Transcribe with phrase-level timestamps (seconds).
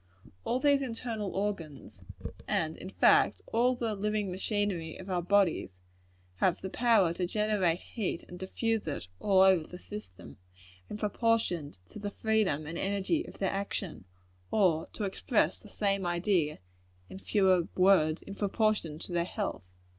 [0.45, 2.01] All these internal organs
[2.47, 5.79] and, in fact, all the living machinery of our bodies
[6.37, 10.37] have the power to generate heat and diffuse it over the system,
[10.89, 14.05] in proportion to the freedom and energy of their action;
[14.49, 16.57] or, to express the same idea
[17.07, 19.61] in fewer words, in proportion to their health.